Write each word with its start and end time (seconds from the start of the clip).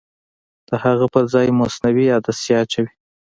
د 0.67 0.69
هغه 0.83 1.05
پرځای 1.13 1.47
مصنوعي 1.59 2.05
عدسیه 2.17 2.55
اچوي. 2.63 2.91